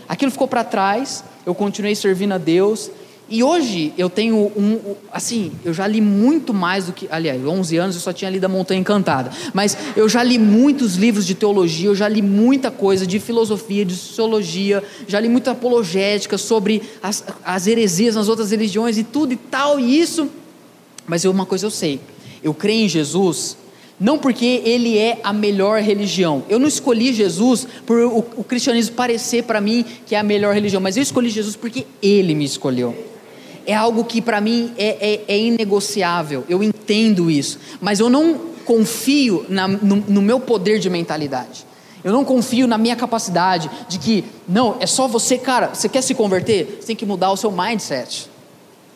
[0.09, 2.91] Aquilo ficou para trás, eu continuei servindo a Deus,
[3.29, 7.77] e hoje eu tenho um, assim, eu já li muito mais do que, aliás, 11
[7.77, 11.35] anos eu só tinha lido a Montanha Encantada, mas eu já li muitos livros de
[11.35, 16.81] teologia, eu já li muita coisa de filosofia, de sociologia, já li muita apologética sobre
[17.03, 20.31] as, as heresias nas outras religiões e tudo e tal, e isso,
[21.07, 22.01] mas eu, uma coisa eu sei,
[22.43, 23.57] eu creio em Jesus,
[23.99, 26.43] não porque ele é a melhor religião.
[26.49, 30.55] Eu não escolhi Jesus por o, o cristianismo parecer para mim que é a melhor
[30.55, 32.95] religião, mas eu escolhi Jesus porque ele me escolheu
[33.67, 38.39] é algo que para mim é, é, é, inegociável, eu entendo isso, mas eu não
[38.65, 41.67] confio na, no, no meu poder de mentalidade.
[42.05, 46.03] Eu não confio na minha capacidade de que, não, é só você, cara, você quer
[46.03, 46.79] se converter?
[46.81, 48.31] Você tem que mudar o seu mindset.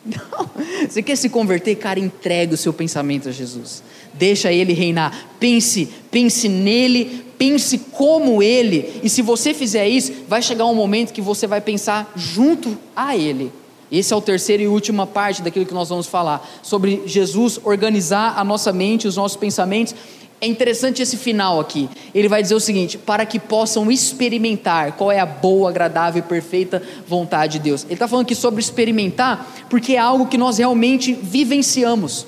[0.05, 0.49] Não,
[0.87, 3.83] você quer se converter, cara, entregue o seu pensamento a Jesus.
[4.13, 5.29] Deixa ele reinar.
[5.39, 8.99] Pense, pense nele, pense como ele.
[9.03, 13.15] E se você fizer isso, vai chegar um momento que você vai pensar junto a
[13.15, 13.51] ele.
[13.91, 18.39] Esse é o terceiro e última parte daquilo que nós vamos falar, sobre Jesus organizar
[18.39, 19.93] a nossa mente, os nossos pensamentos.
[20.43, 21.87] É interessante esse final aqui.
[22.15, 26.27] Ele vai dizer o seguinte: para que possam experimentar qual é a boa, agradável e
[26.27, 27.83] perfeita vontade de Deus.
[27.83, 32.25] Ele está falando aqui sobre experimentar, porque é algo que nós realmente vivenciamos.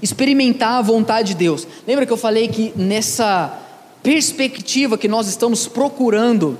[0.00, 1.66] Experimentar a vontade de Deus.
[1.84, 3.58] Lembra que eu falei que nessa
[4.04, 6.56] perspectiva que nós estamos procurando,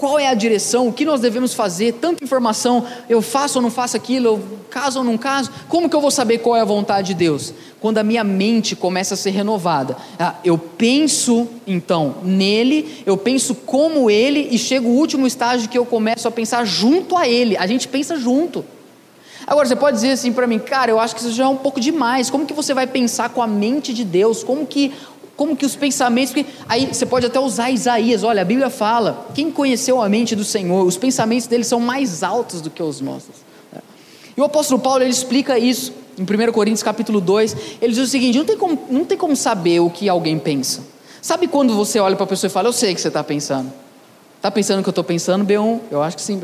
[0.00, 3.70] qual é a direção, o que nós devemos fazer, tanta informação, eu faço ou não
[3.70, 6.64] faço aquilo, eu caso ou não caso, como que eu vou saber qual é a
[6.64, 7.52] vontade de Deus?
[7.78, 13.54] Quando a minha mente começa a ser renovada, ah, eu penso então nele, eu penso
[13.54, 17.54] como ele, e chega o último estágio que eu começo a pensar junto a ele,
[17.58, 18.64] a gente pensa junto.
[19.46, 21.56] Agora você pode dizer assim para mim, cara, eu acho que isso já é um
[21.56, 22.30] pouco demais.
[22.30, 24.44] Como que você vai pensar com a mente de Deus?
[24.44, 24.92] Como que
[25.40, 29.26] como que os pensamentos, porque aí você pode até usar Isaías, olha, a Bíblia fala,
[29.34, 33.00] quem conheceu a mente do Senhor, os pensamentos dele são mais altos do que os
[33.00, 33.36] nossos.
[34.36, 38.06] E o apóstolo Paulo ele explica isso em 1 Coríntios capítulo 2, ele diz o
[38.06, 40.82] seguinte: não tem como, não tem como saber o que alguém pensa.
[41.22, 43.24] Sabe quando você olha para a pessoa e fala, eu sei o que você está
[43.24, 43.72] pensando?
[44.36, 45.80] Está pensando o que eu estou pensando, B1?
[45.90, 46.38] Eu acho que sim.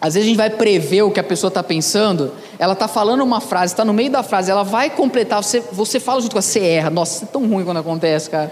[0.00, 3.22] Às vezes a gente vai prever o que a pessoa está pensando, ela está falando
[3.22, 6.38] uma frase, está no meio da frase, ela vai completar, você, você fala junto com
[6.38, 6.88] ela, você erra.
[6.88, 8.50] Nossa, é tão ruim quando acontece, cara.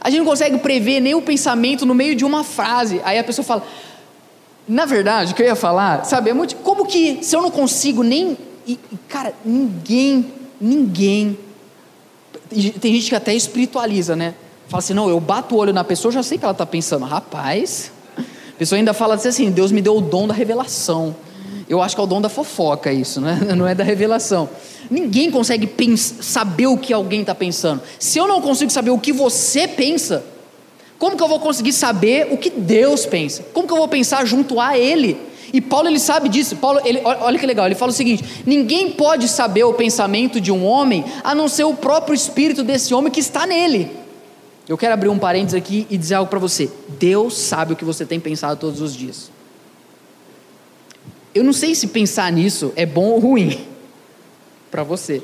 [0.00, 3.00] A gente não consegue prever nem o pensamento no meio de uma frase.
[3.04, 3.62] Aí a pessoa fala,
[4.66, 7.50] na verdade, o que eu ia falar, sabe, é muito, como que, se eu não
[7.50, 8.38] consigo nem.
[9.08, 11.38] Cara, ninguém, ninguém.
[12.80, 14.34] Tem gente que até espiritualiza, né?
[14.68, 17.04] Fala assim, não, eu bato o olho na pessoa, já sei que ela está pensando,
[17.04, 17.92] rapaz.
[18.56, 21.14] A pessoa ainda fala assim: Deus me deu o dom da revelação.
[21.68, 23.38] Eu acho que é o dom da fofoca isso, né?
[23.54, 24.48] não é da revelação.
[24.90, 27.82] Ninguém consegue saber o que alguém está pensando.
[27.98, 30.24] Se eu não consigo saber o que você pensa,
[30.98, 33.44] como que eu vou conseguir saber o que Deus pensa?
[33.52, 35.18] Como que eu vou pensar junto a Ele?
[35.52, 36.56] E Paulo ele sabe disso.
[36.56, 37.66] Paulo, ele, olha que legal.
[37.66, 41.64] Ele fala o seguinte: ninguém pode saber o pensamento de um homem a não ser
[41.64, 44.05] o próprio espírito desse homem que está nele.
[44.68, 46.70] Eu quero abrir um parênteses aqui e dizer algo para você.
[46.98, 49.30] Deus sabe o que você tem pensado todos os dias.
[51.34, 53.66] Eu não sei se pensar nisso é bom ou ruim
[54.70, 55.22] para você,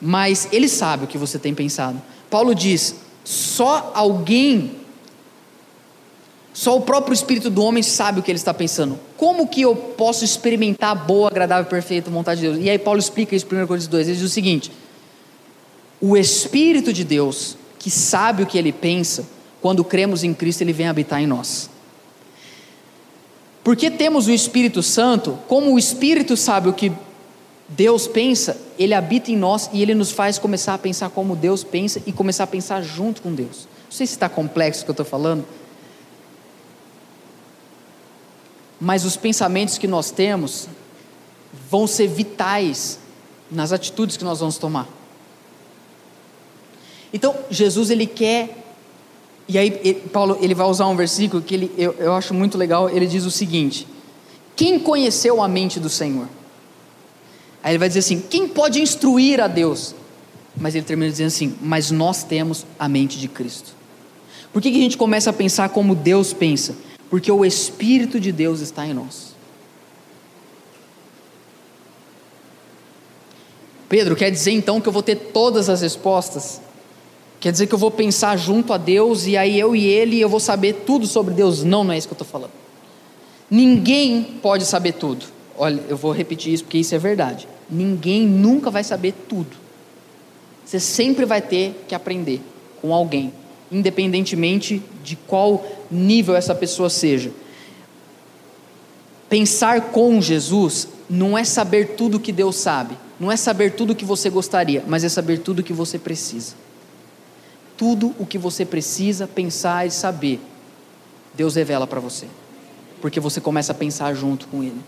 [0.00, 2.02] mas Ele sabe o que você tem pensado.
[2.28, 4.72] Paulo diz: só alguém,
[6.52, 8.98] só o próprio espírito do homem sabe o que ele está pensando.
[9.16, 12.58] Como que eu posso experimentar a boa, agradável perfeita vontade de Deus?
[12.62, 14.08] E aí Paulo explica isso em 1 Coríntios 2.
[14.08, 14.70] Ele diz o seguinte:
[16.00, 19.26] o Espírito de Deus que sabe o que ele pensa,
[19.60, 21.68] quando cremos em Cristo, ele vem habitar em nós.
[23.62, 26.90] Porque temos o Espírito Santo, como o Espírito sabe o que
[27.68, 31.62] Deus pensa, ele habita em nós e ele nos faz começar a pensar como Deus
[31.62, 33.68] pensa e começar a pensar junto com Deus.
[33.84, 35.44] Não sei se está complexo o que eu estou falando,
[38.80, 40.68] mas os pensamentos que nós temos
[41.68, 42.98] vão ser vitais
[43.50, 45.03] nas atitudes que nós vamos tomar.
[47.14, 48.64] Então, Jesus ele quer
[49.46, 52.58] e aí ele, Paulo ele vai usar um versículo que ele, eu, eu acho muito
[52.58, 52.90] legal.
[52.90, 53.86] Ele diz o seguinte:
[54.56, 56.28] Quem conheceu a mente do Senhor?
[57.62, 59.94] Aí ele vai dizer assim: Quem pode instruir a Deus?
[60.56, 63.72] Mas ele termina dizendo assim: Mas nós temos a mente de Cristo.
[64.52, 66.74] Por que, que a gente começa a pensar como Deus pensa?
[67.08, 69.34] Porque o Espírito de Deus está em nós.
[73.88, 76.60] Pedro, quer dizer então que eu vou ter todas as respostas?
[77.44, 80.30] Quer dizer que eu vou pensar junto a Deus e aí eu e ele eu
[80.30, 81.62] vou saber tudo sobre Deus?
[81.62, 82.52] Não, não é isso que eu estou falando.
[83.50, 85.26] Ninguém pode saber tudo.
[85.54, 87.46] Olha, eu vou repetir isso porque isso é verdade.
[87.68, 89.54] Ninguém nunca vai saber tudo.
[90.64, 92.40] Você sempre vai ter que aprender
[92.80, 93.30] com alguém,
[93.70, 97.30] independentemente de qual nível essa pessoa seja.
[99.28, 104.06] Pensar com Jesus não é saber tudo que Deus sabe, não é saber tudo que
[104.06, 106.64] você gostaria, mas é saber tudo que você precisa.
[107.76, 110.40] Tudo o que você precisa pensar e saber,
[111.34, 112.26] Deus revela para você,
[113.00, 114.80] porque você começa a pensar junto com Ele.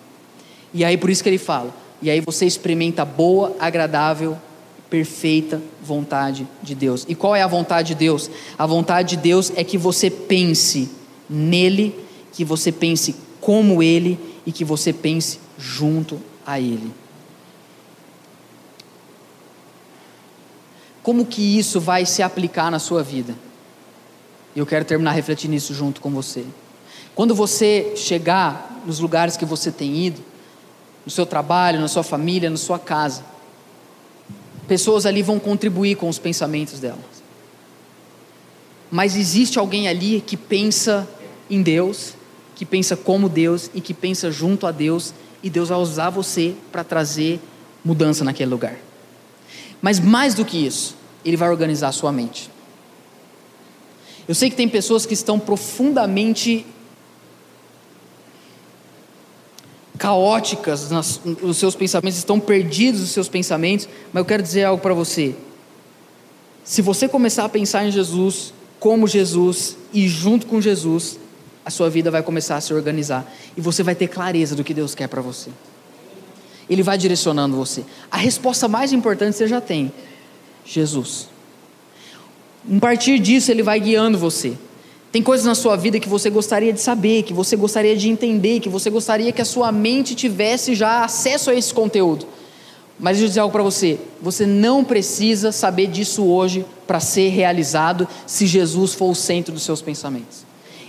[0.73, 4.37] E aí por isso que Ele fala, e aí você experimenta a boa, agradável,
[4.89, 7.05] perfeita vontade de Deus.
[7.09, 8.31] E qual é a vontade de Deus?
[8.59, 10.91] A vontade de Deus é que você pense
[11.29, 11.99] nele,
[12.33, 16.93] que você pense como Ele e que você pense junto a Ele.
[21.07, 23.33] Como que isso vai se aplicar na sua vida?
[24.57, 26.45] Eu quero terminar refletindo nisso junto com você.
[27.15, 30.21] Quando você chegar nos lugares que você tem ido,
[31.05, 33.23] no seu trabalho, na sua família, na sua casa,
[34.67, 36.99] pessoas ali vão contribuir com os pensamentos delas.
[38.91, 41.09] Mas existe alguém ali que pensa
[41.49, 42.15] em Deus,
[42.57, 46.57] que pensa como Deus e que pensa junto a Deus, e Deus vai usar você
[46.73, 47.39] para trazer
[47.85, 48.86] mudança naquele lugar.
[49.81, 52.51] Mas mais do que isso, Ele vai organizar a sua mente.
[54.29, 56.67] Eu sei que tem pessoas que estão profundamente
[59.99, 64.83] caóticas nas, os seus pensamentos, estão perdidos os seus pensamentos, mas eu quero dizer algo
[64.83, 65.35] para você.
[66.65, 71.19] Se você começar a pensar em Jesus, como Jesus e junto com Jesus,
[71.65, 74.75] a sua vida vai começar a se organizar e você vai ter clareza do que
[74.75, 75.51] Deus quer para você.
[76.69, 77.85] Ele vai direcionando você.
[78.11, 79.93] A resposta mais importante você já tem:
[80.65, 81.29] Jesus.
[82.69, 84.55] A partir disso, ele vai guiando você.
[85.13, 88.61] Tem coisas na sua vida que você gostaria de saber, que você gostaria de entender,
[88.61, 92.27] que você gostaria que a sua mente tivesse já acesso a esse conteúdo.
[92.99, 97.29] Mas deixa eu dizer algo para você: você não precisa saber disso hoje para ser
[97.29, 100.45] realizado se Jesus for o centro dos seus pensamentos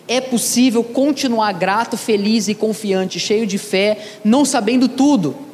[0.07, 5.46] é possível continuar grato, feliz e confiante, cheio de fé, não sabendo tudo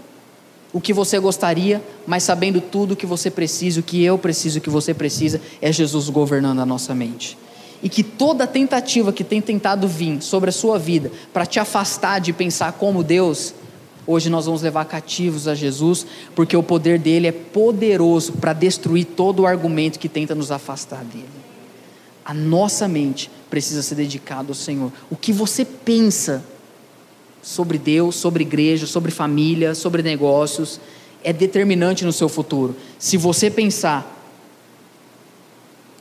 [0.73, 4.57] o que você gostaria, mas sabendo tudo o que você precisa, o que eu preciso,
[4.57, 7.37] o que você precisa, é Jesus governando a nossa mente.
[7.83, 12.19] E que toda tentativa que tem tentado vir sobre a sua vida para te afastar
[12.19, 13.53] de pensar como Deus,
[14.07, 19.05] hoje nós vamos levar cativos a Jesus, porque o poder dele é poderoso para destruir
[19.05, 21.27] todo o argumento que tenta nos afastar dele.
[22.25, 24.91] A nossa mente precisa ser dedicado ao Senhor.
[25.11, 26.43] O que você pensa
[27.43, 30.79] sobre Deus, sobre igreja, sobre família, sobre negócios,
[31.23, 32.75] é determinante no seu futuro.
[32.97, 34.09] Se você pensar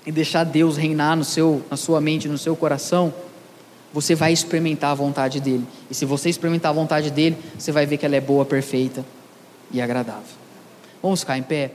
[0.07, 3.13] e deixar Deus reinar no seu, na sua mente, no seu coração,
[3.93, 5.67] você vai experimentar a vontade dele.
[5.91, 9.05] E se você experimentar a vontade dele, você vai ver que ela é boa, perfeita
[9.71, 10.23] e agradável.
[11.03, 11.73] Vamos ficar em pé?